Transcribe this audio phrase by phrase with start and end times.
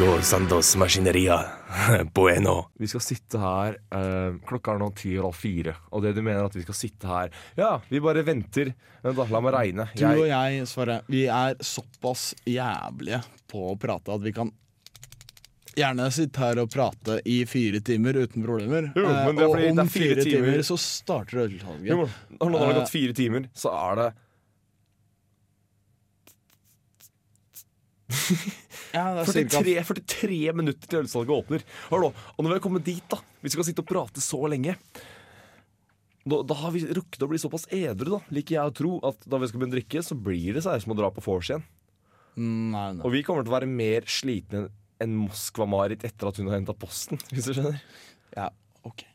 [0.00, 1.46] El Gringo Sandos Machineria.
[2.14, 2.70] Bueno.
[2.78, 5.74] Vi skal sitte her eh, Klokka er nå ti og halv fire.
[5.92, 8.70] Og det du mener at vi skal sitte her Ja, vi bare venter.
[9.04, 9.84] Men da, la meg regne.
[9.92, 13.20] Du og jeg, Sverre, vi er såpass jævlige
[13.52, 14.48] på å prate at vi kan
[15.76, 18.88] gjerne sitte her og prate i fire timer uten problemer.
[18.96, 20.64] Jo, men det er Eh, og om det er fire fire timer, timer.
[20.70, 22.16] så starter ølsalget.
[22.40, 24.10] Når det har gått fire timer, så er det
[28.94, 31.64] Ja, det er 43, 43 minutter til ølsalget åpner.
[31.92, 32.10] Hallo.
[32.34, 34.74] Og når vi har kommet dit, da hvis Vi skal sitte og prate så lenge.
[36.28, 39.22] Da, da har vi rukket å bli såpass edru, da liker jeg å tro, at
[39.24, 41.48] da vi skal begynne å drikke, så blir det seg som å dra på vors
[41.48, 41.64] igjen.
[42.36, 43.04] Nei, nei.
[43.06, 44.66] Og vi kommer til å være mer slitne
[45.00, 47.20] enn Moskva-Marit etter at hun har henta posten.
[47.32, 47.80] Hvis du skjønner
[48.36, 48.50] Ja,
[48.86, 49.06] ok.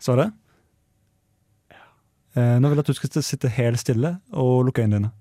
[0.00, 0.30] Sverre?
[2.38, 5.14] Eh, nå vil jeg at du skal sitte helt stille og lukke øynene dine.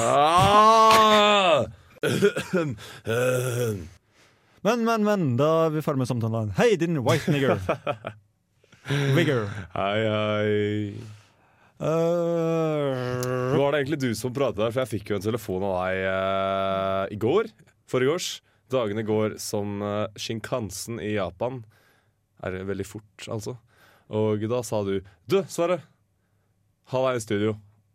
[0.00, 1.64] Ah!
[4.64, 6.52] Men, men, men, da er vi ferdig med samtalen.
[6.56, 7.60] Hei, din white nigger.
[9.16, 9.44] Wigger.
[9.74, 10.94] Hei, hei.
[11.84, 15.66] Uh, Nå var det egentlig du som pratet der, for jeg fikk jo en telefon
[15.68, 17.52] av deg uh, i går.
[17.90, 18.38] Forgårs.
[18.72, 21.60] Dagene går som uh, Shinkansen i Japan.
[22.44, 23.58] Er veldig fort, altså.
[24.12, 25.82] Og da sa du Du, Sverre.
[26.92, 27.54] Ha deg i studio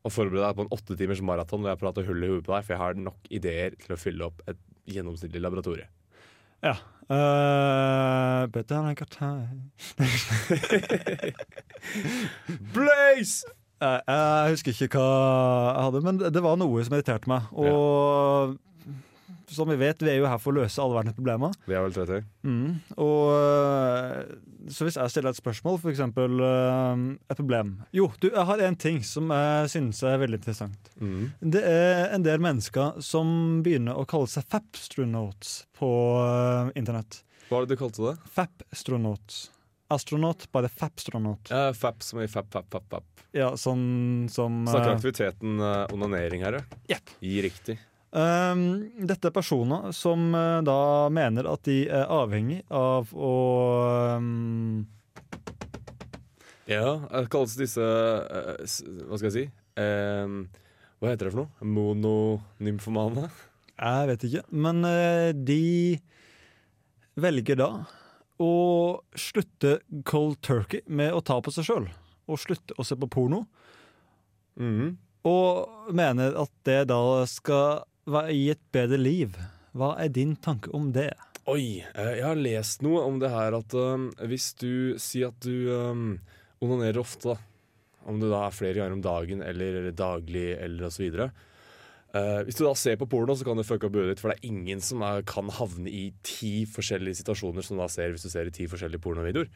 [0.09, 2.55] og forbered deg på en åtte timers maraton hvor jeg prater hull i hodet på
[2.55, 5.89] deg, for jeg har nok ideer til å fylle opp et gjennomsnittlig laboratorie.
[6.65, 6.79] ja.
[7.09, 9.71] Uh, but then I got time.
[12.75, 13.45] Blaze!
[13.81, 15.07] Uh, jeg husker ikke hva
[15.73, 17.47] jeg hadde, men det var noe som irriterte meg.
[17.57, 18.59] Og
[19.55, 21.53] som vi vet, vi er jo her for å løse alle verdens problemer.
[21.67, 22.27] Vi er vel 30?
[22.47, 22.79] Mm.
[23.01, 28.45] Og, øh, så hvis jeg stiller et spørsmål, eksempel øh, et problem Jo, du, jeg
[28.51, 30.91] har en ting som jeg synes er veldig interessant.
[30.99, 31.29] Mm.
[31.57, 35.93] Det er en del mennesker som begynner å kalle seg fapstronauts på
[36.23, 37.23] øh, internett.
[37.49, 38.17] Hva var det du kalte det?
[38.35, 39.47] Fapstronauts.
[39.89, 41.49] Astronaut, bare fapstronaut.
[41.49, 43.23] Ja, fap som i fap, fap, fap, fap.
[43.33, 46.81] Ja, sånn som Snakker aktiviteten uh, onanering her, ja.
[46.93, 47.15] Yep.
[47.45, 47.79] Riktig.
[48.09, 48.61] Um,
[49.05, 53.33] dette er personer som eh, da mener at de er avhengig av å
[54.17, 54.87] um,
[56.65, 58.63] Ja, eh, kalles disse eh,
[59.05, 59.43] Hva skal jeg si?
[59.77, 60.33] Eh,
[60.97, 61.69] hva heter det for noe?
[61.77, 63.29] Mononymfomane?
[63.77, 64.41] Jeg vet ikke.
[64.51, 64.81] Men
[65.47, 65.61] de
[67.15, 67.69] velger da
[68.43, 68.49] å
[69.15, 69.77] slutte
[70.09, 71.87] cold turkey med å ta på seg sjøl.
[72.27, 73.45] Og slutte å se på porno.
[74.59, 74.97] Mhm.
[75.29, 76.99] Og mener at det da
[77.31, 77.85] skal
[78.29, 79.35] i et bedre liv.
[79.77, 81.11] Hva er din tanke om det?
[81.49, 85.39] Oi, eh, jeg har lest noe om det her at um, hvis du sier at
[85.45, 86.17] du um,
[86.61, 87.37] onanerer ofte, da,
[88.09, 91.21] om det da er flere ganger om dagen eller daglig eller osv.
[92.09, 94.33] Uh, hvis du da ser på porno, så kan du fucke opp hodet ditt, for
[94.33, 98.13] det er ingen som er, kan havne i ti forskjellige situasjoner som du da ser
[98.13, 99.49] hvis du ser i ti forskjellige pornovideoer.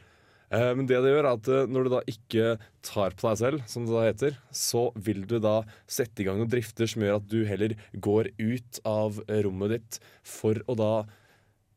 [0.53, 2.47] Eh, Men det det gjør er at eh, når du da ikke
[2.86, 5.56] tar på deg selv, som det da heter, så vil du da
[5.90, 9.74] sette i gang noen drifter som gjør at du heller går ut av eh, rommet
[9.78, 10.91] ditt for å da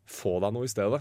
[0.06, 1.00] få deg noe i stedet.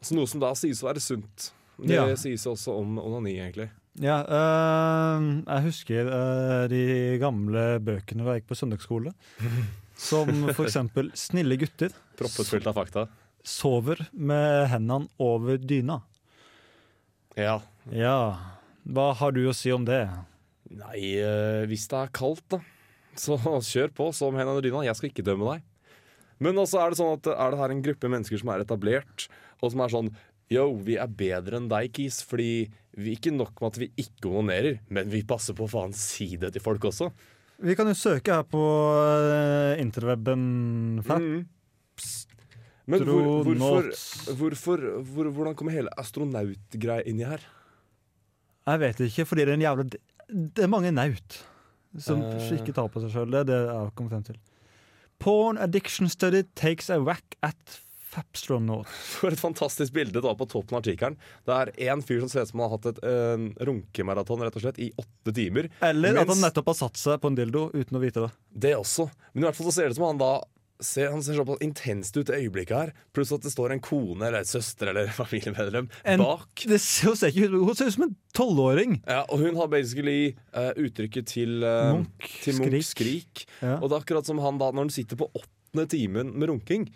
[0.00, 1.50] Altså Noe som da sies å være sunt.
[1.78, 2.06] Det Ja.
[2.16, 3.68] sies også om onani, egentlig.
[4.02, 9.12] Ja, øh, jeg husker øh, de gamle bøkene da jeg gikk på søndagsskole.
[9.96, 10.26] Som
[10.56, 13.04] for eksempel 'Snille gutter Proppet fullt av fakta.
[13.44, 16.00] sover med hendene over dyna'.
[17.38, 17.58] Ja.
[17.90, 18.18] Ja,
[18.84, 20.04] hva har du å si om det?
[20.74, 22.60] Nei, eh, hvis det er kaldt, da,
[23.18, 23.38] så
[23.72, 24.84] kjør på som hendene under dyna.
[24.86, 25.64] Jeg skal ikke dømme deg.
[26.42, 29.28] Men også er det sånn at er det her en gruppe mennesker som er etablert,
[29.62, 30.14] og som er sånn
[30.52, 32.66] Yo, vi er bedre enn deg, Kis, fordi
[33.00, 36.34] vi ikke nok med at vi ikke onanerer, men vi passer på å faen si
[36.38, 37.08] det til folk også.
[37.64, 41.00] Vi kan jo søke her på uh, interweben.
[41.06, 41.22] Fap.
[41.22, 41.46] Mm.
[42.90, 43.86] Men hvor, hvorfor,
[44.36, 47.44] hvorfor hvor, Hvordan kommer hele astronautgreia inni her?
[48.64, 51.38] Jeg vet ikke, fordi det er en jævla Det er mange naut
[52.00, 52.50] som uh.
[52.56, 53.30] ikke tar på seg sjøl.
[53.30, 54.38] Det er det jeg har kommet frem til.
[55.22, 57.78] Porn addiction study takes a whack at
[58.14, 58.86] Fapstronaut.
[59.18, 61.16] For et fantastisk bilde da på toppen av artikkelen.
[61.46, 64.58] Det er én fyr som ser ut som han har hatt et øh, runkemaraton rett
[64.58, 65.70] og slett i åtte timer.
[65.82, 68.30] Eller at han nettopp har satt seg på en dildo uten å vite det.
[68.66, 69.08] Det også.
[69.32, 70.32] Men i hvert fall så ser det ut som han da
[70.82, 72.92] ser, han ser såpass intenst ut i øyeblikket her.
[73.14, 76.64] Pluss at det står en kone eller et søster eller familiemedlem En- bak.
[76.66, 78.98] Det ser, ser ikke ut Hun ser ut som en tolvåring.
[79.06, 83.30] Ja, og hun har basically uh, uttrykket til, uh, Munch, til Munch skrik.
[83.44, 83.46] skrik.
[83.62, 83.78] Ja.
[83.80, 86.88] Og det er akkurat som han da, når han sitter på åttende timen med runking,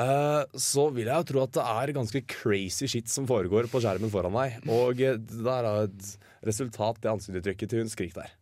[0.00, 3.82] uh, så vil jeg jo tro at det er ganske crazy shit som foregår på
[3.82, 4.60] skjermen foran deg.
[4.70, 6.12] Og eh, det er et
[6.46, 8.32] resultat, det ansiktsuttrykket til hun skrik der.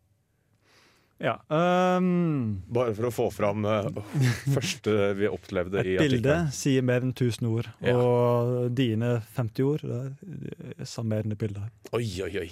[1.19, 1.33] Ja.
[1.51, 3.89] um, Bare for å få fram uh,
[4.57, 6.53] første vi opplevde i et bilde artikkelen.
[6.55, 7.97] sier mer enn 1000 ord, Ja.
[7.99, 11.67] og dine 50 ord det sa mer enn det bildet.
[11.93, 12.49] Oi, oi, oi.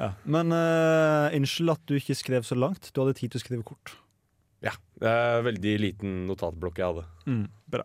[0.00, 0.10] Ja.
[0.28, 2.90] Men unnskyld at du ikke skrev så langt.
[2.92, 3.94] Du hadde tid til å skrive kort.
[4.64, 4.72] Ja.
[5.00, 7.46] Det er veldig liten notatblokk jeg hadde.
[7.72, 7.84] Bra.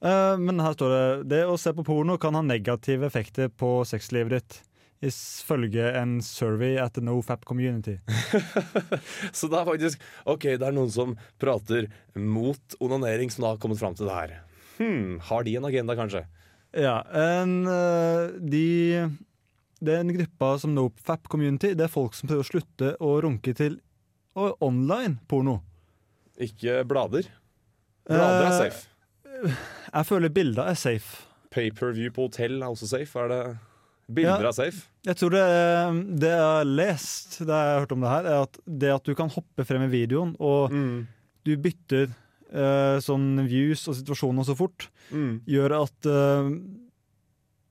[0.00, 3.80] Uh, men her står det det å se på porno kan ha negative effekter på
[3.86, 4.60] sexlivet ditt.
[5.00, 7.96] Ifølge en survey at the NoFap community.
[9.32, 11.88] Så det er faktisk OK, det er noen som prater
[12.20, 14.34] mot onanering, som da har kommet fram til det her.
[14.76, 16.26] Hmm, har de en agenda, kanskje?
[16.76, 19.10] Ja, en, eh, de
[19.80, 21.72] Det er en gruppe som NoFap community.
[21.74, 23.80] Det er folk som prøver å slutte å runke til
[24.36, 25.62] online porno.
[26.40, 27.24] Ikke blader.
[28.08, 28.86] Blader er Eh, safe.
[29.94, 31.24] Jeg føler bilder er safe.
[31.50, 33.18] Pay-per-view på hotell er også safe.
[33.18, 33.58] Er det
[34.12, 34.48] Bilder Ja.
[34.48, 34.86] er safe.
[35.06, 35.44] Jeg tror det,
[36.20, 39.04] det jeg har lest, det jeg har hørt om det her, er at det at
[39.04, 41.06] du kan hoppe frem i videoen, og Mm.
[41.44, 42.10] du bytter
[42.52, 45.40] uh, sånn views og situasjoner så fort, Mm.
[45.46, 46.50] gjør at uh,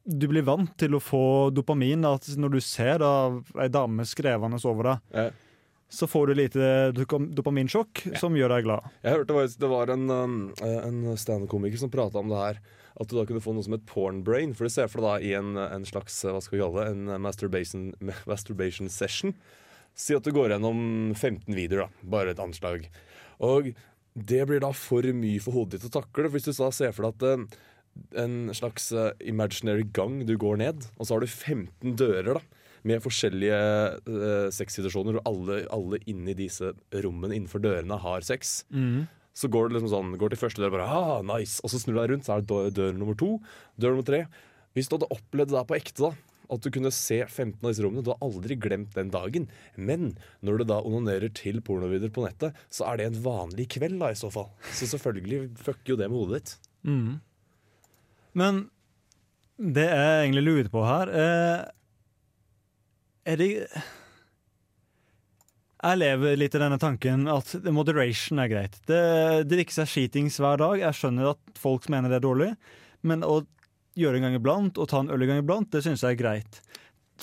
[0.10, 2.06] du blir vant til å få dopamin.
[2.08, 3.12] At når du ser da
[3.62, 5.30] ei dame skrevende over deg, Ja.
[5.90, 8.90] så får du lite dopaminsjokk dopaminsjokk som gjør deg glad.
[9.04, 12.60] Jeg hørte det var en, um, eh, en standup-komiker som prata om det her.
[13.00, 14.54] At du da kunne få noe som et porn brain.
[14.56, 16.84] For du ser for deg da i en, en slags eh, hva skal vi kalle
[16.84, 17.86] det, en eh, masturbation,
[18.31, 19.36] masturbation session.
[20.00, 22.10] Si at du går gjennom 15 videoer, da.
[22.12, 22.90] Bare et anslag.
[23.44, 23.72] Og
[24.19, 26.31] det blir da for mye for hodet ditt å takle.
[26.34, 27.60] Hvis du da ser for deg at eh,
[28.24, 28.92] en slags
[29.28, 32.44] imaginary gang du går ned, og så har du 15 dører da,
[32.88, 33.60] med forskjellige
[34.07, 36.72] uh, sexsituasjoner, og alle, alle inni disse
[37.04, 38.62] rommene innenfor dørene har sex.
[39.40, 41.96] Så går det liksom sånn, går til første dør, bare ah, nice, og så snur
[41.96, 43.38] du deg rundt, så er det dør, dør nummer to,
[43.80, 44.26] dør nummer tre.
[44.76, 47.70] Hvis du hadde opplevd det der på ekte, da, at du kunne se 15 av
[47.70, 49.46] disse rommene, du har aldri glemt den dagen.
[49.78, 50.16] Men
[50.46, 54.10] når du da onanerer til pornovideoer på nettet, så er det en vanlig kveld, da,
[54.12, 54.50] i så fall.
[54.74, 56.56] Så selvfølgelig fucker jo det med hodet ditt.
[58.42, 58.64] Men
[59.60, 61.72] det jeg egentlig lurer på her, er
[63.30, 63.50] Er det
[65.80, 68.74] Jeg lever litt i denne tanken at moderation er greit.
[68.90, 70.74] Det drikker seg skitings hver dag.
[70.81, 72.50] Jeg skjønner at folk mener det er dårlig,
[73.08, 73.38] men å
[74.00, 76.20] gjøre en gang iblant og ta en øl en gang iblant, det syns jeg er
[76.20, 76.60] greit.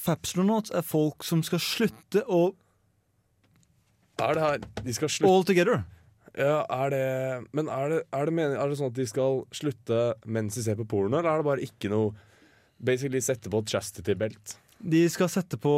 [0.00, 2.54] Fapstronauts er folk som skal slutte å
[4.20, 5.82] Er det her De skal slutte all together.
[6.36, 7.04] ja, er det,
[7.52, 10.64] Men er det, er, det meningen, er det sånn at de skal slutte mens de
[10.64, 12.14] ser på porno, eller er det bare ikke noe
[12.76, 14.58] Basically sette på et chastity-belt?
[14.80, 15.72] De skal sette på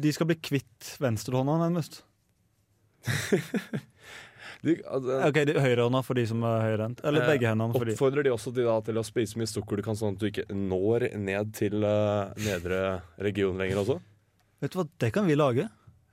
[0.00, 2.02] De skal bli kvitt venstrehånda, nærmest.
[4.64, 7.00] De, altså, Ok, de- Høyrehånda for de som er høyrehendt.
[7.06, 7.92] Eller Eh, begge hendene for de.
[7.94, 10.18] Oppfordrer de også til, da, til å spise så mye sukker du kan, sånn at
[10.18, 12.80] du ikke når ned til uh, nedre
[13.22, 14.00] region lenger også?
[14.64, 15.68] Vet du hva, det kan vi lage.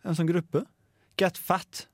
[0.05, 0.61] En sånn gruppe.
[1.17, 1.87] Get fat.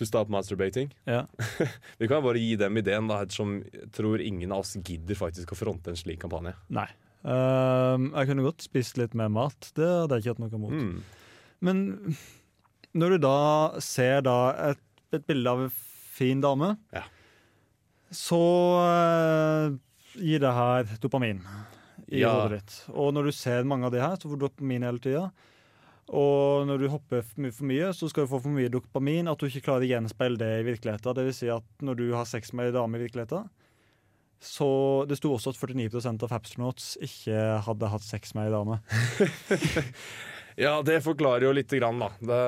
[0.00, 0.90] To stop masturbating.
[1.06, 1.26] Ja.
[2.00, 5.52] Vi kan bare gi dem ideen, da, ettersom jeg tror ingen av oss gidder faktisk
[5.52, 6.54] å fronte en slik kampanje.
[6.72, 6.88] Nei.
[7.24, 9.72] Ehm, jeg kunne godt spist litt mer mat.
[9.76, 10.72] Det hadde jeg ikke hatt noe imot.
[10.72, 11.02] Mm.
[11.60, 11.82] Men
[12.96, 13.34] når du da
[13.84, 14.36] ser da
[14.70, 14.80] et,
[15.12, 15.74] et bilde av en
[16.16, 17.02] fin dame, Ja.
[18.10, 18.40] så
[18.80, 19.76] uh,
[20.18, 21.42] gir det her dopamin
[22.10, 22.32] i Ja.
[22.34, 22.78] hodet ditt.
[22.90, 25.28] Og når du ser mange av de her, så får du dopamin hele tida.
[26.10, 29.28] Og når du hopper for mye, for mye, så skal du få for mye dopamin
[29.30, 31.14] at du ikke klarer å gjenspeile det i virkeligheten.
[31.14, 33.46] Det vil si at når du har sex med ei dame i virkeligheten,
[34.40, 38.80] så Det sto også at 49% av Fapstronauts ikke hadde hatt sex med ei dame.
[40.60, 42.10] Ja, det forklarer jo lite grann, da.
[42.20, 42.38] Det,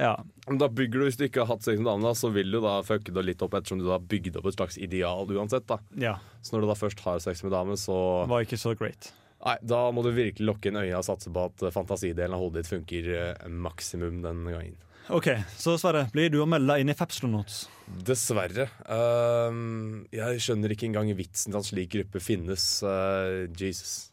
[0.00, 0.14] Ja,
[0.58, 2.80] da bygger du, Hvis du ikke har hatt sex med dame, så vil du da
[2.86, 5.66] fucke det litt opp ettersom du har bygd opp et slags ideal uansett.
[5.68, 5.78] da.
[5.94, 6.16] ja.
[6.42, 9.12] Så når du da først har sex med dame, så Var ikke så great.
[9.44, 12.42] Nei, Da må du virkelig lokke inn øya og satse på at eh, fantasidelen av
[12.42, 14.76] hodet ditt funker eh, maksimum den gangen.
[15.10, 15.26] OK,
[15.58, 17.64] så Sverre, blir du å melde inn i Fapstronauts?
[18.06, 18.68] Dessverre.
[18.86, 22.66] Ehm, jeg skjønner ikke engang vitsen til at slik gruppe finnes.
[22.86, 24.12] Uh, Jesus.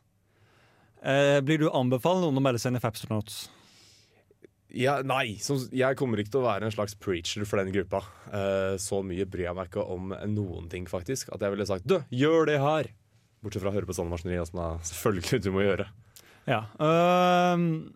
[1.05, 3.43] Uh, blir du anbefalt noen å melde seg inn i Fapstronauts?
[4.69, 8.03] Ja, nei, som, jeg kommer ikke til å være en slags preacher for den gruppa.
[8.29, 11.31] Eh, så mye bryr jeg meg ikke om noen ting, faktisk.
[11.33, 12.91] At jeg ville sagt 'du, gjør det her'.
[13.41, 15.87] Bortsett fra å høre på sånne maskinerier, som da selvfølgelig du må gjøre.
[16.45, 16.67] Ja.
[16.77, 17.95] ehm,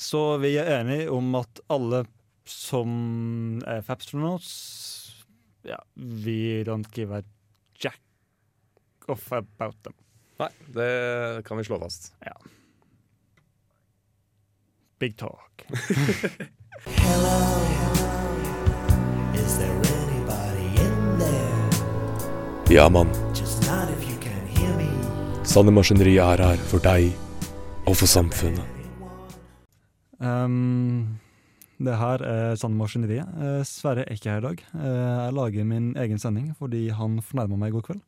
[0.00, 2.04] så vi er enige om at alle
[2.48, 4.54] som er Fabstronauts
[5.62, 7.22] ja, we don't give a
[7.80, 8.00] jack
[9.06, 9.94] off about them.
[10.38, 12.14] Nei, det kan vi slå fast.
[12.24, 12.36] Ja.
[14.98, 15.64] Big talk.
[16.84, 17.60] Hello
[19.34, 22.74] Is there anybody in there?
[22.74, 23.08] Ja, mann.
[23.34, 24.88] Just not if you can hear me.
[25.44, 27.12] Sanne Maskineriet er her for deg
[27.86, 28.79] og for samfunnet.
[30.20, 31.18] Um,
[31.80, 33.28] det her er Sanne Maskineriet.
[33.40, 34.64] Eh, Sverre er ikke her i dag.
[34.74, 38.02] Uh, jeg lager min egen sending fordi han fornærma meg i går kveld.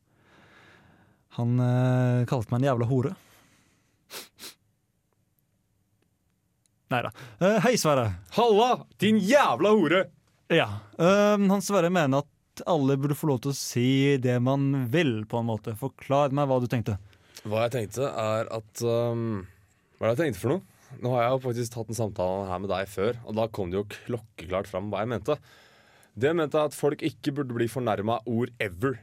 [1.39, 3.15] Han uh, kalte meg en jævla hore.
[6.93, 7.09] Nei da.
[7.41, 8.11] Eh, hei, Sverre.
[8.35, 8.69] Halla,
[9.01, 10.03] din jævla hore!
[10.53, 10.67] Ja.
[11.01, 15.23] Um, han Sverre mener at alle burde få lov til å si det man vil,
[15.25, 15.73] på en måte.
[15.79, 16.99] Forklar meg hva du tenkte.
[17.41, 19.41] Hva jeg tenkte, er at um,
[19.97, 20.61] Hva er det jeg tenkte for noe?
[21.01, 23.71] Nå har jeg jo faktisk tatt en samtale her med deg før, og da kom
[23.71, 25.37] det jo klokkeklart fram hva jeg mente.
[26.13, 28.99] Det jeg mente at folk ikke burde bli fornærma av ord ever.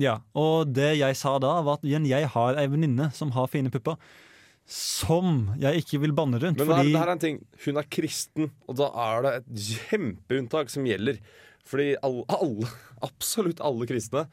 [0.00, 3.46] Ja, Og det jeg sa da, var at igjen, jeg har ei venninne som har
[3.52, 3.94] fine pupper.
[4.66, 6.58] Som jeg ikke vil banne rundt.
[6.58, 7.38] Men fordi det her er en ting.
[7.66, 11.20] Hun er kristen, og da er det et kjempeunntak som gjelder.
[11.68, 12.70] Fordi alle, alle
[13.04, 14.26] absolutt alle kristne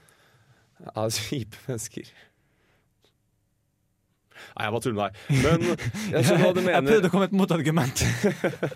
[0.82, 2.10] er kjipe mennesker.
[4.56, 5.42] Nei, jeg bare tuller med deg.
[5.42, 5.66] Men
[6.16, 8.06] jeg skjønner hva du Jeg prøvde å komme med et motargument.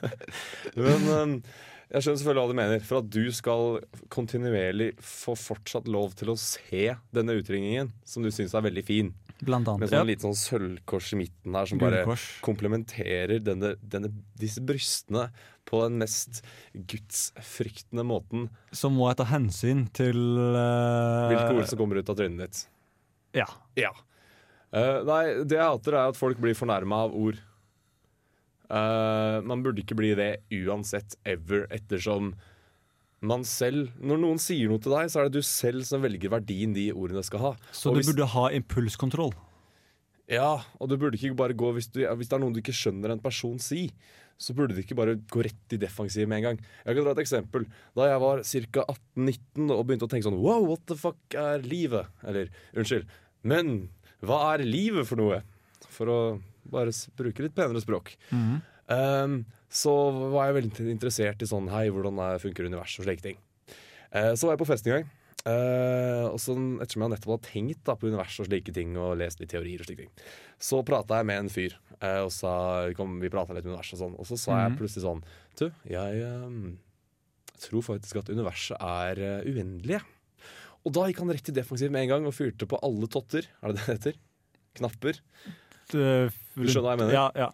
[0.86, 1.38] Men um,
[1.92, 2.86] jeg skjønner selvfølgelig hva du mener.
[2.86, 3.78] For at du skal
[4.14, 9.14] kontinuerlig få fortsatt lov til å se denne utringningen, som du syns er veldig fin.
[9.44, 9.84] Blant annet.
[9.84, 10.08] Med sånn ja.
[10.08, 12.06] liten sånn sølvkors i midten her som bare
[12.46, 15.28] komplementerer denne, denne, disse brystene
[15.68, 16.42] på den mest
[16.74, 18.48] gudsfryktende måten.
[18.72, 21.28] Så må jeg ta hensyn til uh...
[21.32, 22.66] Hvilke ord som kommer ut av trynet ditt.
[23.36, 23.50] Ja.
[23.76, 23.92] Ja.
[24.76, 27.38] Eh, nei, det jeg hater, er at folk blir fornærma av ord.
[28.66, 32.32] Uh, man burde ikke bli det uansett, ever, ettersom
[33.26, 36.32] man selv Når noen sier noe til deg, så er det du selv som velger
[36.34, 37.52] verdien de ordene skal ha.
[37.72, 39.34] Så Og du hvis- burde ha impulskontroll.
[40.28, 42.74] Ja, og du burde ikke bare gå hvis, du, hvis det er noe du ikke
[42.74, 43.92] skjønner en person si,
[44.38, 46.60] så burde du ikke bare gå rett i defensiv med en gang.
[46.86, 47.68] Jeg kan dra et eksempel.
[47.96, 48.86] Da jeg var ca.
[49.16, 52.08] 18-19 og begynte å tenke sånn Wow, what the fuck er livet?
[52.26, 53.06] Eller unnskyld,
[53.44, 53.90] men
[54.24, 55.42] hva er livet for noe?
[55.96, 56.20] For å
[56.72, 58.16] bare bruke litt penere språk.
[58.86, 59.92] Um, så
[60.32, 63.40] var jeg veldig interessert i sånn Hei, hvordan er, funker universet og slike ting.
[64.14, 65.08] Uh, så var jeg på fest en gang.
[65.46, 69.18] Uh, og så, ettersom jeg nettopp hadde tenkt da, på universet og slike ting, og
[69.20, 70.24] lest litt teorier og slike ting,
[70.58, 71.76] så prata jeg med en fyr.
[72.00, 72.56] uh, og sa,
[72.98, 74.18] kom, vi prata litt om universet og sånn.
[74.22, 75.24] Og så sa jeg plutselig sånn
[75.60, 76.76] Du, jeg um,
[77.62, 80.02] tror faktisk at universet er uendelig.
[80.86, 80.90] Jeg».
[80.90, 83.48] Og da gikk han rett i defensiv med en gang og fyrte på alle totter.
[83.62, 84.20] Er det det det heter?
[84.78, 85.22] Knapper.
[85.90, 86.02] Du,
[86.66, 87.14] skjønner hva jeg mener?
[87.14, 87.48] Ja, ja.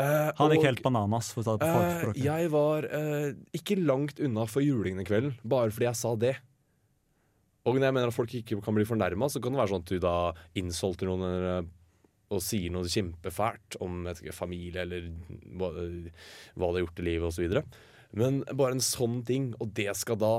[0.00, 3.78] Eh, Han gikk helt bananas, for å ta det på Eh, jeg var uh, ikke
[3.80, 6.34] langt unna for julingen den kvelden, bare fordi jeg sa det.
[7.68, 9.84] Og når jeg mener at folk ikke kan bli fornærma, så kan det være sånn
[9.84, 10.16] at du da
[10.60, 11.68] insulter noen eller,
[12.30, 15.10] og sier noe kjempefælt om vet ikke, familie eller
[15.58, 17.56] hva, hva de har gjort i livet osv.
[18.16, 20.34] Men bare en sånn ting, og det skal da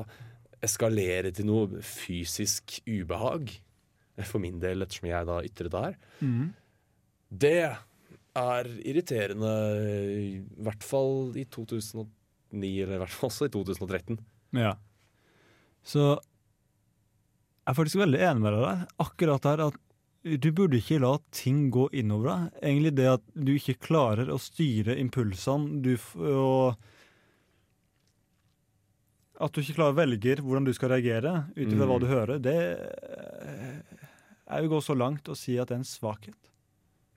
[0.62, 3.52] eskalere til noe fysisk ubehag,
[4.28, 5.96] for min del ettersom jeg da ytret det her,
[7.32, 7.56] det
[8.38, 9.54] er irriterende,
[10.12, 12.08] i hvert fall i 2009,
[12.84, 14.20] eller i hvert fall også i 2013.
[14.60, 14.76] Ja.
[15.84, 16.04] Så
[17.62, 18.86] jeg er faktisk veldig enig med deg.
[19.02, 19.80] Akkurat der at
[20.22, 22.62] du burde ikke la ting gå innover deg.
[22.62, 25.96] Egentlig det at du ikke klarer å styre impulsene du
[26.30, 26.78] og
[29.42, 32.42] At du ikke klarer å velge hvordan du skal reagere ut ifra hva du hører,
[32.44, 34.02] det eh,
[34.52, 36.52] er jo gå så langt å si at det er en svakhet.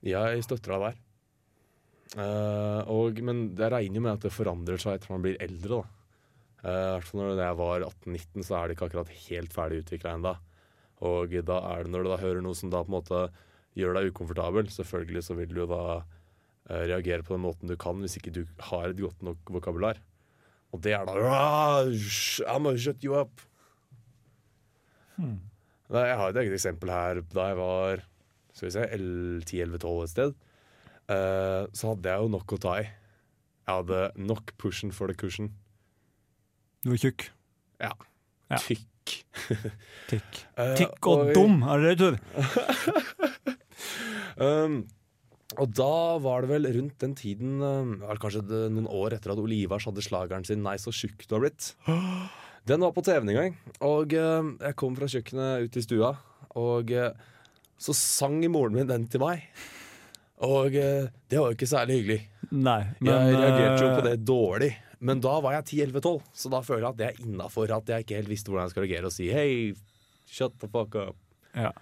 [0.04, 1.02] Ja, Jeg støtter deg der.
[2.14, 5.80] Uh, og, men jeg regner med at det forandrer seg etter man blir eldre.
[5.80, 6.98] da.
[6.98, 10.34] uh, fall når jeg var 18-19, så er det ikke akkurat helt ferdig utvikla ennå.
[11.04, 13.24] Og da er det når du da hører noe som da på en måte
[13.74, 17.98] gjør deg ukomfortabel, selvfølgelig så vil du da uh, reagere på den måten du kan
[18.04, 19.98] hvis ikke du har et godt nok vokabular.
[20.74, 21.86] Og det er da «Ah,
[22.50, 23.40] I'm gonna shut you up.
[25.20, 27.20] Nei, Jeg har et eget eksempel her.
[27.30, 28.02] Da jeg var
[28.54, 28.82] skal vi se,
[29.50, 30.34] 10-11-12 et sted,
[31.10, 32.84] eh, så hadde jeg jo nok å ta i.
[32.86, 34.00] Jeg hadde
[34.30, 35.52] nok pushen for the cushion.
[36.84, 37.28] Du var tjukk.
[37.82, 37.92] Ja.
[38.50, 38.58] Ja.
[38.62, 38.84] Tykk.
[39.04, 39.64] Tikk.
[40.08, 40.38] Tykk
[40.78, 42.18] Tikk og dum, er det det du tror?
[44.34, 44.88] Um,
[45.60, 47.58] og da var det vel rundt den tiden,
[48.02, 48.42] var det kanskje
[48.72, 51.74] noen år etter at Olivas hadde slageren sin 'Nei, så tjukk du har blitt'.
[52.64, 56.14] Den var på TV-en en gang, og um, jeg kom fra kjøkkenet ut i stua,
[56.56, 57.10] og uh,
[57.76, 59.44] så sang moren min den til meg.
[60.48, 62.22] Og det var jo ikke særlig hyggelig.
[62.54, 64.70] Nei, men jeg reagerte jo eh, på det dårlig.
[65.04, 68.04] Men da var jeg 10-11-12, så da føler jeg at det er innafor at jeg
[68.04, 69.48] ikke helt visste hvordan jeg skal reagere og si hei,
[70.30, 71.18] shut the fuck up.
[71.52, 71.72] Ja.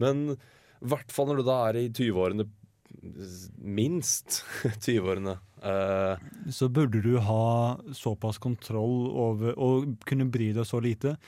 [0.00, 2.46] Men i hvert fall når du da er i 20-årene,
[3.58, 4.42] minst
[4.84, 6.16] 20-årene Uh,
[6.48, 11.18] Så burde du ha såpass kontroll over og kunne bry deg så lite.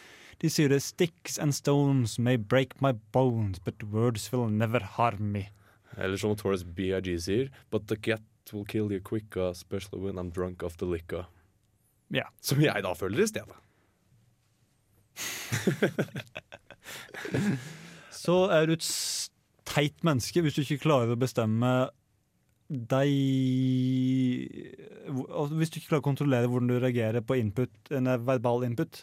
[0.40, 5.32] De sier det 'sticks and stones may break my bones, but words will never harm
[5.32, 5.52] me'.
[5.98, 10.30] Eller som Taurus BIG sier But the cat will kill you quicker, especially when I'm
[10.32, 11.26] drunk off the liquor.
[12.10, 12.24] Ja.
[12.40, 13.54] Som jeg da føler i stedet.
[18.10, 18.82] Så er du et
[19.72, 21.72] teit menneske hvis du ikke klarer å bestemme
[22.72, 23.10] deg
[25.12, 29.02] altså Hvis du ikke klarer å kontrollere hvordan du reagerer på input, en verbal input,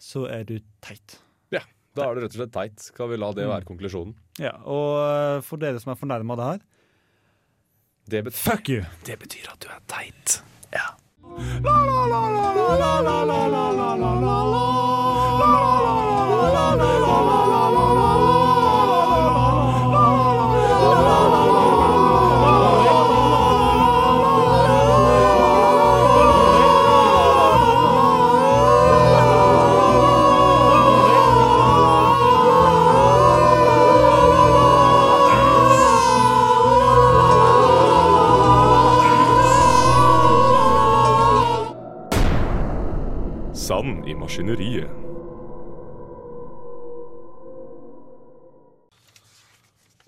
[0.00, 1.18] så er du teit.
[1.52, 1.60] Ja,
[1.96, 2.80] da er du rett og slett teit.
[2.80, 3.52] Skal vi la det Mm.
[3.52, 4.14] være konklusjonen?
[4.40, 6.60] Ja, Og eh, for dere som er fornærma av det her
[8.08, 8.82] Det, betyr, Fuck you!
[9.04, 10.40] det betyr at du er teit.
[10.72, 10.88] Ja.
[16.54, 17.63] Sand i
[44.34, 44.90] maskineriet.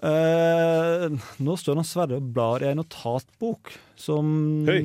[0.03, 4.81] Eh, nå står han Sverre og blar i en notatbok som Hei.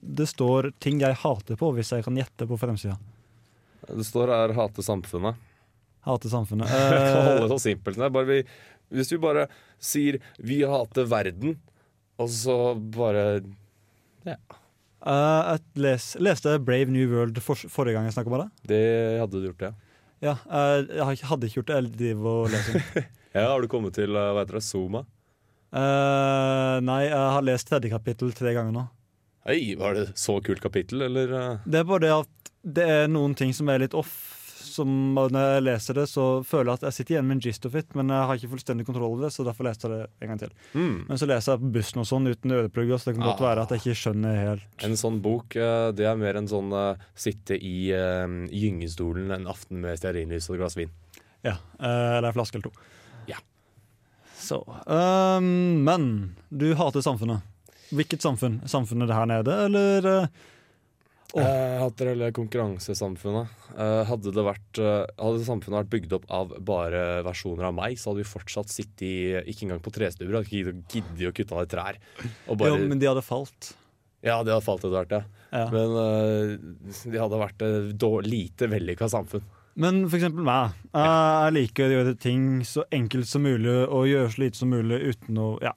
[0.00, 2.96] det står ting jeg hater på, hvis jeg kan gjette på fremsida.
[3.86, 5.36] Det står her 'hate samfunnet'.
[6.00, 6.66] Hate samfunnet.
[6.72, 7.96] Eh, kan holde så simpelt.
[8.26, 8.42] Vi,
[8.90, 9.46] hvis vi bare
[9.78, 11.56] sier 'vi hater verden',
[12.18, 13.42] og så bare
[15.06, 18.48] eh, jeg les, leste Brave New World for, forrige gang jeg snakka om det.
[18.70, 18.84] Det
[19.22, 19.74] hadde du gjort, ja.
[20.24, 21.76] Ja, uh, jeg hadde ikke gjort det.
[21.76, 22.82] Jeg driver og leser.
[23.36, 25.02] Ja, Har du kommet til eh, hva heter det, Zuma?
[25.68, 28.84] Uh, nei, jeg har lest tredje kapittel tre ganger nå.
[29.44, 31.34] Hei, var det så kult kapittel, eller?
[31.66, 34.14] Det er bare det at det er noen ting som er litt off.
[34.76, 37.64] Som Når jeg leser det, så føler jeg at jeg sitter igjen med en gist
[37.68, 40.08] of it, men jeg har ikke fullstendig kontroll over det, så derfor leste jeg det
[40.26, 40.52] en gang til.
[40.76, 40.96] Mm.
[41.08, 43.46] Men så leser jeg på bussen og sånn uten øreplugger, så det kan godt Ah.
[43.48, 46.70] være at jeg ikke skjønner helt En sånn bok, eh, det er mer en sånn
[46.76, 50.92] eh, sitte i uh, gyngestolen en aften med stearinlys og et glass vin.
[51.46, 52.86] Ja, eller en flaske eller to.
[53.30, 53.36] Ja.
[54.36, 57.40] Så um, Men du hater samfunnet.
[57.94, 58.60] Hvilket samfunn?
[58.66, 60.26] Samfunnet her nede, eller eh,
[61.34, 61.42] Åh.
[61.42, 63.48] Eh, hater hele konkurransesamfunnet.
[63.76, 67.96] Eh, hadde, det vært, eh, hadde samfunnet vært bygd opp av bare versjoner av meg,
[67.98, 69.16] så hadde vi fortsatt sittet i
[69.50, 70.30] Ikke engang på trestuer.
[70.32, 71.98] Hadde ikke giddet å kutte av trær.
[72.48, 73.74] Bare, Jo, men de hadde falt.
[74.22, 75.24] Ja, de hadde falt etter hvert, ja.
[75.52, 75.66] Ja.
[75.70, 79.42] Men eh, de hadde vært et lite vellykka samfunn.
[79.76, 80.72] Men for eksempel meg.
[80.94, 85.02] Jeg liker å gjøre ting så enkelt som mulig og gjøre så lite som mulig
[85.12, 85.72] uten å Ja.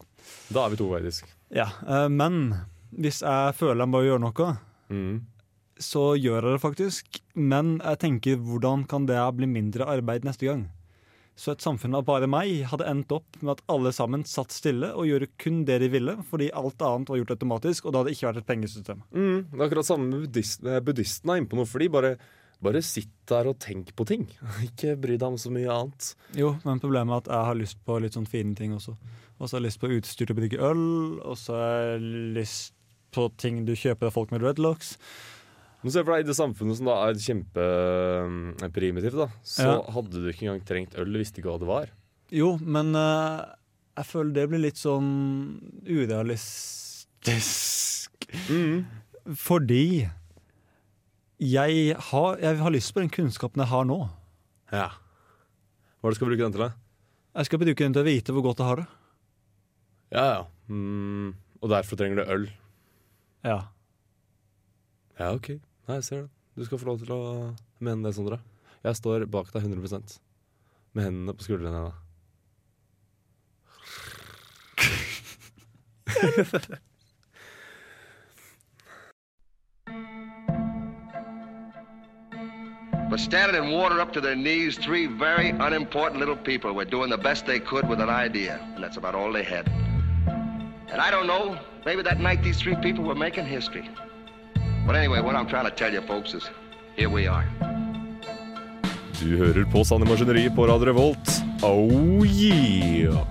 [0.54, 1.26] Da er vi to, faktisk.
[1.52, 1.68] ja.
[1.88, 2.54] eh, Men
[2.96, 4.58] hvis jeg føler jeg må gjøre noe,
[4.90, 5.22] Mm.
[5.80, 7.22] Så gjør jeg det faktisk.
[7.36, 10.68] Men jeg tenker hvordan kan det bli mindre arbeid neste gang?
[11.40, 14.90] Så et samfunn av bare meg hadde endt opp med at alle sammen satt stille
[14.92, 18.16] og gjorde kun det de ville, fordi alt annet var gjort automatisk, og det hadde
[18.16, 19.06] ikke vært et pengesystem.
[19.16, 22.12] Mm, det er akkurat samme med buddhist, buddhistene er inne på noe, for de bare,
[22.60, 24.28] bare sitt der og tenk på ting.
[24.68, 26.12] Ikke bry deg om så mye annet.
[26.36, 28.98] Jo, men problemet er at jeg har lyst på litt sånn fine ting også.
[29.40, 30.86] Og så har jeg lyst på utstyr til å brygge øl,
[31.24, 32.76] og så har jeg lyst
[33.16, 34.98] på ting du kjøper av folk med dreadlocks.
[35.82, 39.78] Men se for deg, I det samfunnet som da er kjempeprimitivt, da, så Ja.
[39.96, 41.88] hadde du ikke engang trengt øl, du visste ikke hva det var.
[42.36, 43.46] Jo, men uh,
[43.98, 45.08] jeg føler det blir litt sånn
[47.24, 48.12] urealistisk.
[48.52, 48.86] Mm.
[49.36, 50.10] Fordi
[51.40, 54.02] jeg har, jeg har lyst på den kunnskapen jeg har nå.
[54.74, 54.90] Ja.
[56.00, 56.64] Hva er det du skal bruke den til?
[56.68, 56.72] da?
[57.40, 58.88] Jeg skal bruke den til å vite hvor godt jeg har det.
[60.12, 60.44] Ja, ja.
[60.68, 61.34] Mm.
[61.62, 62.46] Og derfor trenger du øl.
[63.46, 63.60] Ja.
[65.20, 65.50] Ja, OK.
[65.90, 66.30] Nei, jeg ser det.
[66.54, 67.20] Du skal få lov til å
[67.82, 68.38] mene det, Sondre.
[68.86, 70.20] Jeg står bak deg 100
[70.94, 71.94] med hendene på skuldrene dine.
[83.10, 87.10] But standing in water up to their knees, three very unimportant little people were doing
[87.10, 89.68] the best they could with an idea, and that's about all they had.
[90.92, 93.90] And I don't know, maybe that night these three people were making history.
[94.86, 96.50] But anyway, what I'm trying to tell you folks is,
[96.96, 97.46] here we are.
[99.20, 101.30] Du hører på Sanne Maskineri på Radio Revolt.
[101.64, 103.26] Oh yeah!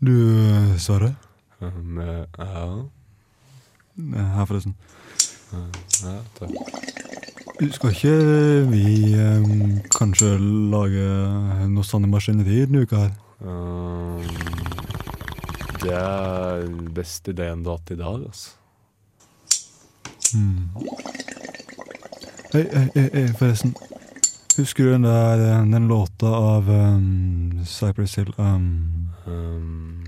[0.00, 1.14] Du, Sverre?
[1.60, 2.84] Um, eh, ja.
[4.36, 4.74] Her, forresten.
[6.02, 6.50] ja, takk.
[7.72, 8.14] Skal ikke
[8.70, 10.34] vi um, kanskje
[10.70, 11.04] lage
[11.70, 13.12] noe i maskineri denne uka her?
[13.40, 14.63] Um,
[15.84, 18.50] det er den beste ideen du har hatt i dag, altså.
[22.54, 23.74] Hei, hei, hei, hei, forresten.
[24.56, 28.94] Husker du den der eh, den låta av um, Cypress Hill um,
[29.26, 30.04] Um,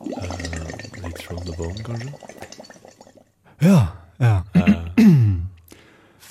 [0.00, 0.18] uh,
[1.02, 2.12] Late from the Bone, kanskje?
[3.58, 3.86] Ja,
[4.18, 4.42] ja.
[4.56, 4.74] Uh,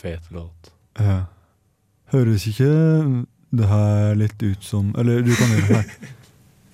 [0.02, 0.72] fet låt.
[1.00, 1.24] ja.
[2.14, 2.70] Høres ikke
[3.50, 6.12] det her litt ut som Eller du kan gjøre det her.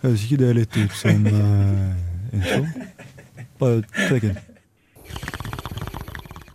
[0.02, 2.62] Høres ikke det litt ut som uh, intro?
[3.60, 4.38] Bare trekk inn.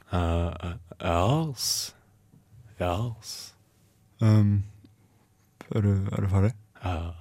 [0.09, 1.19] Uh, eh, ja,
[1.51, 1.67] ass.
[2.81, 3.35] Ja, ass.
[4.23, 4.63] Um,
[5.75, 6.55] er, du, er du ferdig?
[6.85, 7.13] Ja.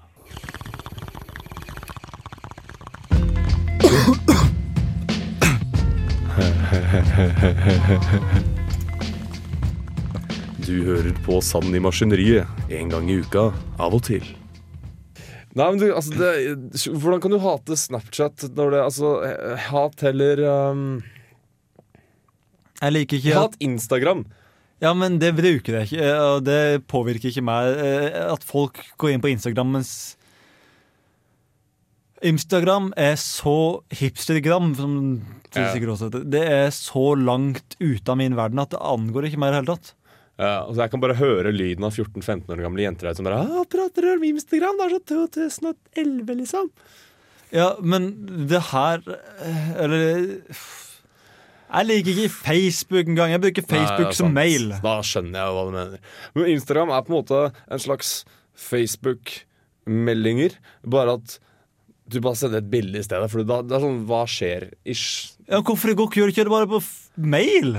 [10.63, 14.23] Du hører på Sand i maskineriet en gang i uka, av og til.
[15.53, 16.29] Nei, men du, altså det,
[16.89, 19.11] Hvordan kan du hate Snapchat når det Altså,
[19.69, 20.39] hat heller
[20.71, 20.85] um,
[22.81, 24.23] Jeg liker ikke Hat Instagram.
[24.81, 26.07] Ja, men det bruker jeg ikke.
[26.33, 26.57] Og det
[26.91, 27.69] påvirker ikke meg.
[27.79, 29.93] eh, At folk går inn på Instagram mens
[32.23, 33.53] Instagram er så
[33.91, 34.91] hipstergram, som
[35.51, 36.21] du sikkert også heter.
[36.31, 39.59] Det er så langt ute av min verden at det angår ikke meg i det
[39.59, 39.91] hele tatt.
[40.43, 43.43] Ja, altså jeg kan bare høre lyden av 14-15 år gamle jenter der som bare
[43.45, 44.79] «Ah, 'Prater om Instagram?
[44.79, 46.69] Det er så 2011, liksom'.
[47.53, 48.01] Ja, men
[48.49, 50.01] det her eh, Eller
[51.73, 53.31] Jeg liker ikke Facebook engang.
[53.33, 54.67] Jeg bruker Facebook Nei, som mail.
[54.83, 55.97] Da skjønner jeg hva du mener.
[56.35, 58.09] Men Instagram er på en måte en slags
[58.53, 60.51] Facebook-meldinger,
[60.85, 61.39] bare at
[62.13, 63.31] du bare sender et bilde i stedet.
[63.31, 64.67] For da, det er sånn Hva skjer?
[64.85, 65.33] Ish.
[65.47, 66.79] Ja, hvorfor det går ikke gjør ikke det bare på
[67.17, 67.69] mail?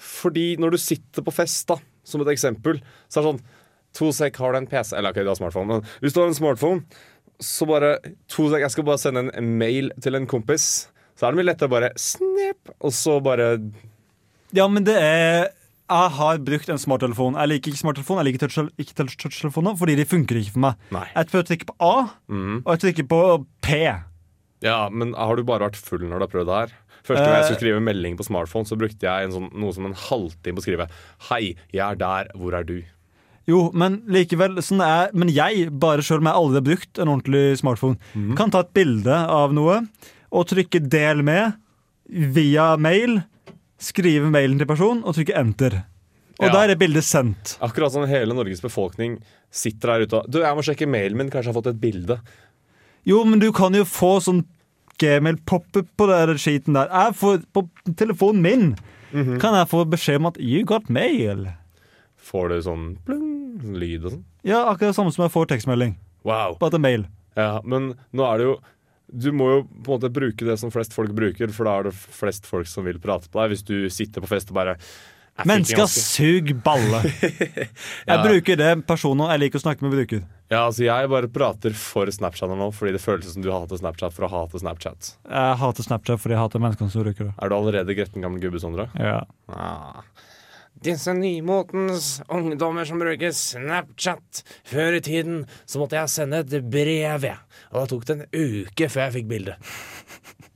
[0.00, 3.42] Fordi når du sitter på fest, da, som et eksempel, så er det sånn
[3.98, 4.92] To sek, har du en PC?
[4.94, 6.84] Eller ok, du har smartphone, men hvis du har en smartphone,
[7.42, 7.96] så bare
[8.30, 10.66] To sek, jeg skal bare sende en mail til en kompis.
[11.18, 13.48] Så er det mye lettere å bare snap, og så bare
[14.56, 15.48] Ja, men det er
[15.90, 17.34] Jeg har brukt en smarttelefon.
[17.34, 20.62] Jeg liker ikke smarttelefon, jeg liker touch- ikke touch- touchtelefoner fordi de funker ikke for
[20.68, 20.76] meg.
[20.94, 21.08] Nei.
[21.16, 21.96] Jeg prøver å trykke på A,
[22.30, 22.60] mm.
[22.62, 23.20] og jeg trykker på
[23.66, 23.80] P.
[24.62, 26.76] Ja, men har du bare vært full når du har prøvd det her?
[27.04, 27.48] Første gang jeg Eh.
[27.48, 30.60] skulle skrive melding på smartphone, så brukte jeg en sånn, noe som en halvtime på
[30.60, 30.88] å skrive
[31.28, 32.28] 'Hei, jeg er der.
[32.36, 32.84] Hvor er du?'
[33.48, 37.08] Jo, men likevel sånn er, Men jeg, bare sjøl om jeg aldri har brukt en
[37.08, 38.36] ordentlig smartphone, mm.
[38.36, 39.86] kan ta et bilde av noe
[40.30, 41.54] og trykke 'del med'
[42.08, 43.24] via mail,
[43.78, 45.84] skrive mailen til personen og trykke 'enter'.
[46.40, 46.52] Og Ja.
[46.52, 47.58] der er bildet sendt.
[47.60, 49.18] Akkurat som hele Norges befolkning
[49.50, 51.30] sitter der ute og 'Du, jeg må sjekke mailen min.
[51.30, 52.20] Kanskje jeg har fått et bilde?'
[53.06, 54.44] Jo, men du kan jo få sånn
[55.00, 56.88] gmail pop-up på den skiten der.
[56.92, 57.64] Jeg får, på
[57.96, 58.66] telefonen min
[59.12, 59.40] Mhm.
[59.42, 61.54] kan jeg få beskjed om at 'you got mail'.
[62.16, 64.24] Får du sånn plung, sånn lyd og sånn?
[64.44, 65.96] Ja, akkurat det samme som jeg får tekstmelding.
[66.22, 66.56] Wow.
[66.60, 67.06] Bare til mail.
[67.36, 68.58] Ja, men nå er det jo
[69.12, 71.82] Du må jo på en måte bruke det som flest folk bruker, for da er
[71.82, 73.50] det flest folk som vil prate på deg.
[73.50, 74.86] Hvis du sitter på fest og bare «Jeg fikk en
[75.48, 77.00] Mennesker ganske-» sug balle.
[77.60, 77.68] Jeg
[78.08, 78.22] Ja.
[78.24, 80.22] bruker det personer jeg liker å snakke med bruker.
[80.50, 84.12] Ja, altså Jeg bare prater for Snapchat nå, fordi det føles som du hater Snapchat
[84.16, 85.12] for å hate Snapchat.
[85.30, 87.34] Jeg hater Snapchat fordi jeg hater menneskene som bruker det.
[87.38, 88.88] Er du allerede gretten gammel gubbe, Sondre?
[88.98, 89.20] Ja.
[89.48, 90.02] Ah.
[90.80, 94.42] Disse nymotens ungdommer som bruker Snapchat.
[94.64, 97.36] Før i tiden så måtte jeg sende et brev, jeg.
[97.70, 99.56] Og da tok det en uke før jeg fikk bildet.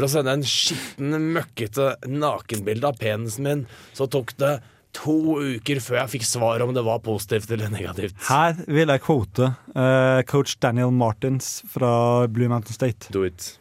[0.00, 4.54] For å sende en skitten, møkkete nakenbilde av penisen min, så tok det
[4.96, 8.16] to uker før jeg fikk svar om det var positivt eller negativt.
[8.30, 11.90] Her vil jeg quote uh, coach Daniel Martins fra
[12.32, 13.12] Blue Mountain State.
[13.12, 13.58] Do it.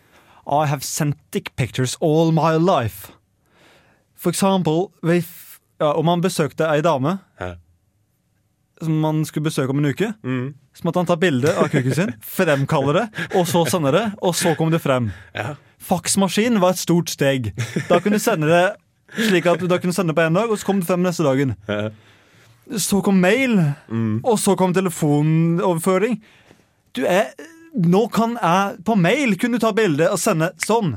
[0.48, 3.12] I have sent dick pictures all my life.
[4.16, 7.58] For eksempel ja, om han besøkte ei dame Hæ?
[8.80, 10.54] som man skulle besøke om en uke, Mm.
[10.72, 14.32] så måtte han ta bilde av kuken sin, fremkalle det, og så sende det, og
[14.40, 15.12] så kom det frem.
[15.36, 15.58] Ja.
[15.80, 17.54] Faksmaskin var et stort steg.
[17.90, 18.64] Da kunne du sende det
[19.26, 21.02] slik at du da kunne sende det på en dag, og så kom det frem
[21.02, 21.56] neste dagen.
[22.78, 23.56] Så kom mail,
[23.90, 24.20] Mm.
[24.24, 26.20] og så kom telefonoverføring.
[26.96, 27.32] Du er
[27.76, 30.96] Nå kan jeg på mail kunne ta bilde og sende sånn.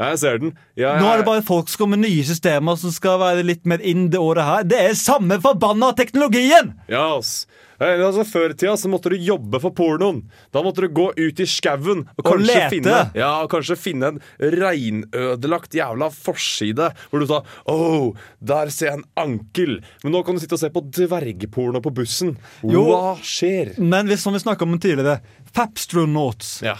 [0.00, 0.10] Ja.
[0.14, 0.54] Jeg ser den.
[0.80, 3.66] Jeg, Nå er det bare folk som kommer med nye systemer som skal være litt
[3.68, 4.62] mer inn det året her.
[4.64, 6.72] Det er samme forbanna teknologien!
[6.88, 7.44] Ja, ass.
[7.80, 10.22] Eh, Altså, Før i tida så måtte du jobbe for pornoen.
[10.52, 12.66] Da måtte du gå ut i skauen og Og lete.
[12.74, 16.90] finne, ja, kanskje finne en reinødelagt jævla forside.
[17.10, 19.80] Hvor du sa 'Å, der ser jeg en ankel'.
[20.04, 22.36] Men nå kan du sitte og se på dvergporno på bussen.
[22.64, 22.84] Jo.
[22.84, 23.78] Hva skjer?
[23.78, 25.20] Men hvis, som vi snakka om tidligere,
[25.54, 26.62] Fapstronauts.
[26.62, 26.76] Ja.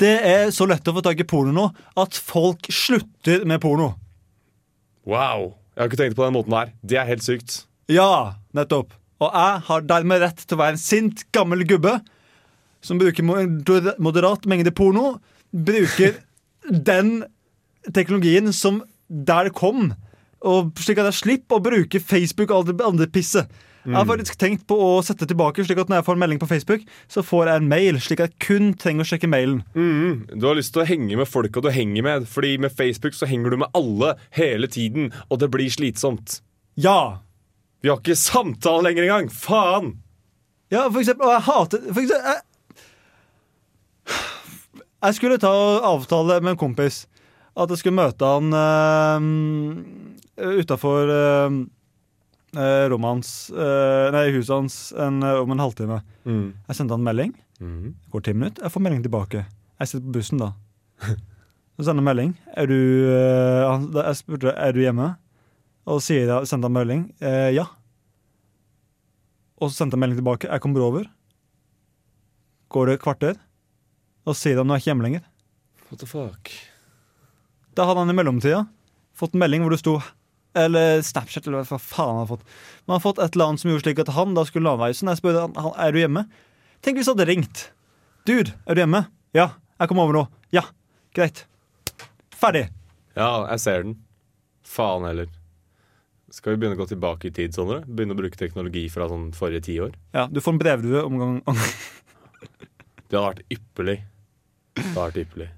[0.00, 1.66] Det er så lett å få tak i porno nå
[2.00, 3.92] at folk slutter med porno.
[5.06, 5.54] Wow.
[5.76, 6.72] Jeg har ikke tenkt på den måten her.
[6.80, 7.62] Det er helt sykt.
[7.92, 8.94] Ja, nettopp.
[9.20, 11.98] Og jeg har dermed rett til å være en sint, gammel gubbe
[12.84, 15.18] som bruker moderat mengde porno.
[15.52, 16.18] Bruker
[16.90, 17.18] den
[17.94, 19.92] teknologien som der kom,
[20.46, 23.52] og slik at jeg slipper å bruke Facebook og alt det andre pisset.
[23.86, 26.40] Jeg har faktisk tenkt på å sette tilbake, slik at når jeg får en melding
[26.42, 29.60] på Facebook, så får jeg en mail, slik at jeg kun trenger å sjekke mailen.
[30.34, 33.28] Du har lyst til å henge med folka du henger med, Fordi med Facebook så
[33.30, 36.40] henger du med alle hele tiden, og det blir slitsomt.
[36.74, 37.22] Ja!
[37.82, 39.30] Vi har ikke samtale lenger engang!
[39.30, 39.94] Faen!
[40.72, 42.40] Ja, for eksempel, og jeg hater for eksempel, jeg,
[45.06, 47.04] jeg skulle ta og avtale med en kompis
[47.56, 49.20] at jeg skulle møte han uh,
[50.60, 51.12] utafor
[52.90, 56.00] rommet hans eh, Nei, huset hans en, eh, om en halvtime.
[56.24, 56.46] Mm.
[56.68, 57.32] Jeg sendte han melding.
[57.60, 57.94] Mm.
[58.12, 58.64] Går ti minutter.
[58.64, 59.46] Jeg får melding tilbake.
[59.80, 60.52] Jeg sitter på bussen da.
[61.76, 62.30] Så sender han melding.
[62.56, 62.78] Er du
[63.12, 65.10] eh, han, Jeg spurte er du hjemme.
[65.86, 67.02] Og sier sendte han melding.
[67.20, 67.66] Eh, ja.
[69.60, 70.48] Og så sendte han melding tilbake.
[70.48, 71.04] Jeg kommer over.
[72.72, 73.36] Går det et kvarter,
[74.26, 75.22] og sier han nå er ikke hjemme lenger.
[75.86, 76.50] What the fuck?
[77.78, 78.64] Da hadde han i mellomtida
[79.16, 79.94] fått en melding hvor det sto
[80.56, 82.44] Eller Snapchat, eller hva faen han har fått.
[82.86, 85.10] Men han har fått et eller annet som gjorde slik at han da skulle landveisen.
[85.12, 86.22] Jeg spurte han, han er du hjemme.
[86.84, 87.64] Tenk hvis jeg hadde ringt.
[88.28, 89.04] Dude, er du hjemme?
[89.36, 89.50] Ja.
[89.76, 90.24] Jeg kommer over nå.
[90.56, 90.62] Ja.
[91.16, 91.44] Greit.
[92.36, 92.66] Ferdig.
[93.16, 93.98] Ja, jeg ser den.
[94.66, 95.28] Faen heller.
[96.32, 97.78] Skal vi begynne å gå tilbake i tid, Sondre?
[97.86, 99.92] Begynne å bruke teknologi fra sånn forrige tiår?
[100.16, 101.36] Ja, Du får en brevdue om gang.
[103.06, 103.98] Det hadde vært ypperlig.
[104.74, 105.48] Det hadde vært ypperlig.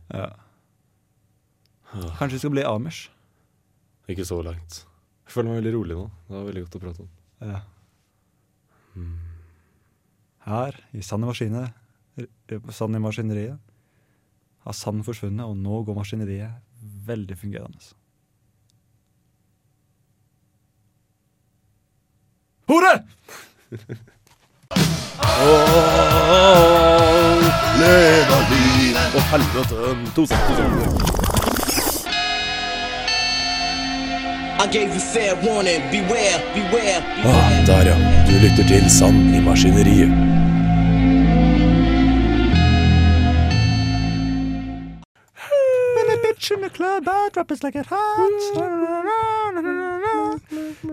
[2.19, 3.07] Kanskje vi skal bli Amish.
[4.09, 4.85] Ikke så langt.
[5.29, 6.07] Jeg føler meg veldig rolig nå.
[6.29, 7.11] Det var veldig godt å prate om.
[7.45, 7.61] Ja.
[10.49, 11.73] Her, i Sand i maskiner,
[12.73, 13.59] Sand i maskineriet,
[14.65, 16.59] har sand forsvunnet, og nå går maskineriet
[17.09, 17.93] veldig fungerende.
[22.69, 22.95] Hore!
[29.09, 29.95] Å, helvete!
[30.17, 31.18] To sekunder.
[37.25, 37.67] Ah, beware.
[37.67, 37.97] der, ja.
[38.29, 40.11] Du lytter til Sand i maskineriet.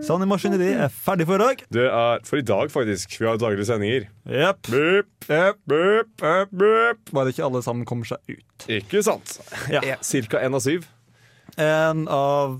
[0.01, 1.63] Sand i maskineriet er ferdig for i dag.
[1.67, 3.17] Det er for i dag, faktisk.
[3.19, 4.07] Vi har daglige sendinger.
[4.23, 4.69] Yep.
[4.69, 5.59] Bup, yep.
[5.67, 7.11] bup, bup, bup.
[7.11, 8.69] Bare ikke alle sammen kommer seg ut.
[8.71, 9.35] Ikke sant?
[9.67, 9.83] Ja.
[9.83, 10.87] Eh, Cirka én av syv.
[11.59, 12.55] En av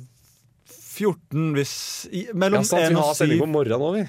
[0.96, 1.74] 14 hvis
[2.12, 4.06] i, Ja, og sant, vi har sending på morgenen nå, vi.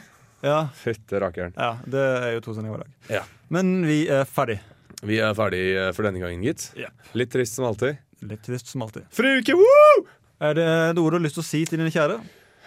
[0.47, 1.55] Ja, Fytte rakkeren.
[1.57, 2.97] ja, det er jo to sendinger hver dag.
[3.19, 3.23] Ja.
[3.53, 4.59] Men vi er ferdig.
[5.07, 6.71] Vi er ferdig eh, for denne gangen, gitt.
[6.79, 6.91] Ja.
[7.19, 7.99] Litt trist som alltid.
[8.27, 9.09] Litt trist som alltid.
[9.15, 10.07] Fruke, uke, woo!
[10.45, 12.19] Er det noe du har lyst til å si til dine kjære?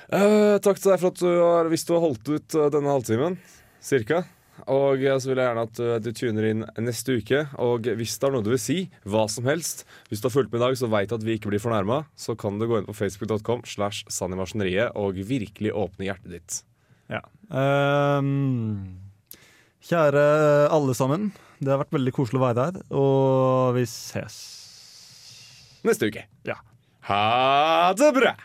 [0.09, 2.89] Uh, takk til deg for at du har, hvis du har holdt ut eh, denne
[2.95, 3.37] halvtimen,
[3.85, 4.23] cirka.
[4.69, 7.43] Og eh, så vil jeg gjerne at eh, du tuner inn neste uke.
[7.61, 8.79] Og hvis det er noe du vil si,
[9.09, 11.51] hva som helst Hvis du har fulgt med i dag, så veit at vi ikke
[11.51, 16.35] blir fornærma, så kan du gå inn på facebook.com slash sannimaskineriet og virkelig åpne hjertet
[16.37, 16.61] ditt.
[17.09, 17.23] Ja.
[17.49, 19.01] Um,
[19.89, 20.23] kjære
[20.69, 21.31] alle sammen.
[21.59, 24.37] Det har vært veldig koselig å være her, og vi ses.
[25.87, 26.23] Neste uke.
[26.47, 26.59] Ja.
[27.09, 28.37] Ha det bra!